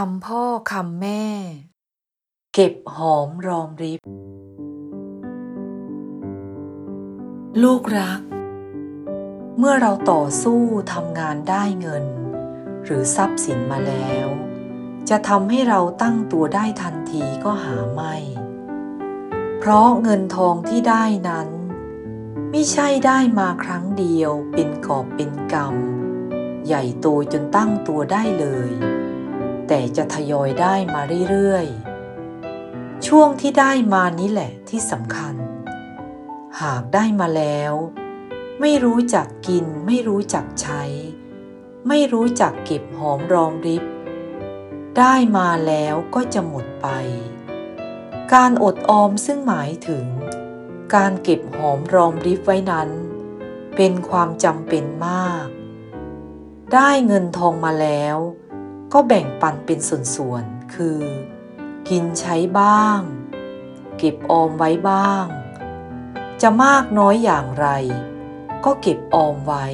[0.00, 1.24] คำพ่อคำแม่
[2.54, 4.00] เก็บหอมรอมริบ
[7.62, 8.20] ลูกรัก
[9.58, 10.62] เมื่อเราต่อสู้
[10.92, 12.04] ทำงานได้เงิน
[12.84, 14.26] หรือทรัพย์สินมาแล้ว
[15.08, 18.14] จะทำให้เราตั้งตัวได้ทันทีก็หาไม่
[19.58, 21.48] เพราะเงินทองที่ได้นั้น
[22.50, 28.72] ไม่ใช่ได้มาครั้งเดียวเป็นกอบเป็นกำใหญ่โตจนตั้งตัวได้เลย
[29.68, 35.34] แต่จะทยอยได้มาเรื่อยๆ ช่วงที่ได้มานี้แหละที่สำคัญ
[36.60, 37.72] หากได้มาแล้ว
[38.60, 40.82] ไม่รู้จักกินไม่รู้จักใช้
[41.88, 43.84] ไม่รู้จักเก็บหอมรอมริบ
[44.98, 46.88] ได้มาแล้วก็จะหมดไป
[48.32, 50.06] การอดออมซึ่งหมายถึง
[50.94, 52.90] การเก็บหอมรอมริบไว้นั้น
[53.76, 55.46] เป็นความจำเป็นมาก
[56.74, 58.16] ได้เงินทองมาแล้ว
[58.96, 61.00] ก็แบ่งปันเป็นส่วนๆ คือ
[61.88, 63.00] กินใช้บ้าง
[63.98, 65.26] เก็บออมไว้บ้าง
[66.42, 67.68] จะมากน้อยอย่างไร
[68.64, 69.66] ก็เก็บออมไว้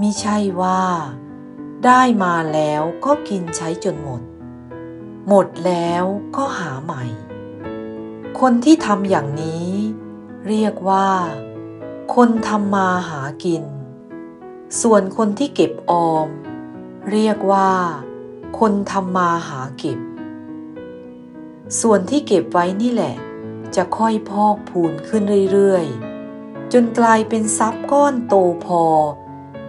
[0.00, 0.82] มิใช่ว่า
[1.84, 4.22] ได้มาแล้วก็กินใช้จนหมด
[5.28, 6.04] หมดแล้ว
[6.36, 7.04] ก็หาใหม่
[8.40, 9.68] คนที่ทำอย่างนี้
[10.48, 11.08] เรียกว่า
[12.14, 13.64] คนทำมาหากิน
[14.82, 16.28] ส่วนคนที่เก็บออม
[17.12, 17.70] เรียกว่า
[18.58, 19.98] คนทำมาหาเก็บ
[21.80, 23.14] ส่วนที่เก็บไว้นี่แหละ
[23.76, 28.84] จะค่อยพอกพูนขึ้นเรื่อยๆ จนกลายเป็นทรัพย์ก้อนโตพอ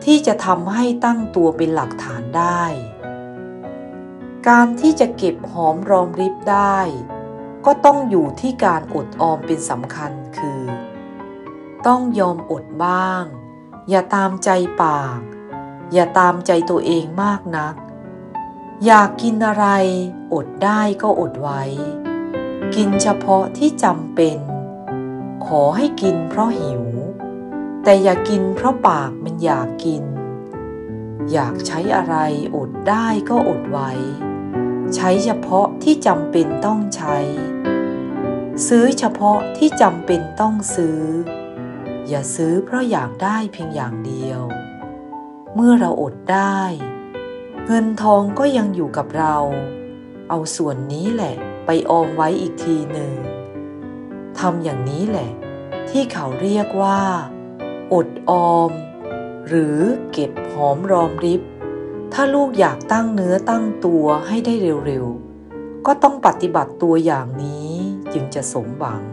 [0.03, 2.63] ที่จะทำให้ตั้งตัวเป็นหลักฐานได้
[4.47, 6.80] การที่จะเก็บหอมรอมริบได้
[7.66, 10.61] ก็ต้องอยู่ที่การอดออมเป็นสำคัญคือ
[11.88, 13.23] ต้องยอมอดบ้าง
[13.89, 14.50] อย่าตามใจ
[14.81, 15.19] ปาก
[15.94, 17.75] อย่าตามใจตัวเองมากนัก
[18.85, 19.66] อยากกินอะไร
[20.33, 21.63] อดได้ก็อดไว้
[22.75, 24.38] กินเฉพาะที่จำเป็น
[25.45, 26.83] ขอให้กินเพราะหิว
[27.84, 30.03] แต่อย่ากินเพราะปากมันอยากกิน
[31.31, 32.16] อยากใช้อะไร
[32.56, 33.91] อดได้ก็อดไว้
[34.96, 37.17] ใช้เฉพาะที่จำเป็นต้องใช้
[38.67, 41.00] ซื้อเฉพาะที่จำเป็นต้องซื้อ
[42.07, 44.41] อย่าซื้อเพราะอยากได้เพียงอย่างเดียว
[45.56, 46.61] เมื่อเราอดได้
[47.72, 49.35] เงินทองก็ยังอยู่กับเรา
[50.30, 51.35] เอาส่วนนี้แหละ
[51.66, 53.13] ไปออมไว้อีกทีหนึ่ง
[54.40, 55.31] ทำอย่างนี้แหละ
[55.90, 57.02] ที่เขาเรียกว่า
[57.94, 58.72] อดออม
[59.47, 59.78] หรือ
[60.12, 61.41] เก็บหอมรอมริบ
[62.13, 64.53] ถ้าลูกอยากตั้งเนื้อตั้งตัวให้ได้
[64.85, 67.72] เร็วๆ ก็ต้องปฏิบัติตัวอย่างนี้
[68.13, 69.03] จึงจะสมหวัง